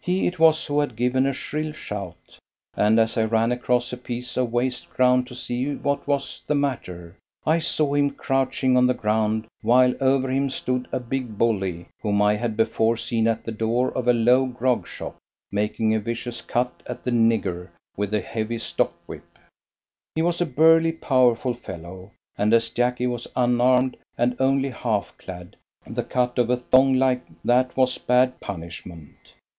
He 0.00 0.26
it 0.26 0.38
was 0.38 0.64
who 0.64 0.80
had 0.80 0.96
given 0.96 1.26
a 1.26 1.34
shrill 1.34 1.72
shout, 1.74 2.38
and 2.74 2.98
as 2.98 3.18
I 3.18 3.24
ran 3.24 3.52
across 3.52 3.92
a 3.92 3.98
piece 3.98 4.38
of 4.38 4.50
waste 4.50 4.88
ground 4.88 5.26
to 5.26 5.34
see 5.34 5.74
what 5.74 6.06
was 6.06 6.40
the 6.46 6.54
matter, 6.54 7.18
I 7.44 7.58
saw 7.58 7.92
him 7.92 8.12
crouching 8.12 8.74
on 8.78 8.86
the 8.86 8.94
ground, 8.94 9.46
while 9.60 9.92
over 10.00 10.30
him 10.30 10.48
stood 10.48 10.88
a 10.92 10.98
big 10.98 11.36
bully, 11.36 11.88
whom 12.00 12.22
I 12.22 12.36
had 12.36 12.56
before 12.56 12.96
seen 12.96 13.28
at 13.28 13.44
the 13.44 13.52
door 13.52 13.90
of 13.92 14.08
a 14.08 14.14
low 14.14 14.46
grog 14.46 14.88
shop; 14.88 15.18
making 15.52 15.94
a 15.94 16.00
vicious 16.00 16.40
cut 16.40 16.82
at 16.86 17.04
the 17.04 17.10
"nigger" 17.10 17.68
with 17.98 18.14
a 18.14 18.22
heavy 18.22 18.58
stock 18.58 18.94
whip. 19.04 19.38
He 20.14 20.22
was 20.22 20.40
a 20.40 20.46
burly, 20.46 20.92
powerful 20.92 21.52
fellow, 21.52 22.12
and, 22.38 22.54
as 22.54 22.70
Jacky 22.70 23.06
was 23.06 23.28
unarmed 23.36 23.98
and 24.16 24.36
only 24.40 24.70
half 24.70 25.14
clad, 25.18 25.54
the 25.84 26.02
cut 26.02 26.38
of 26.38 26.48
a 26.48 26.56
thong 26.56 26.94
like 26.94 27.26
that 27.44 27.76
was 27.76 27.98
bad 27.98 28.40
punishment. 28.40 29.34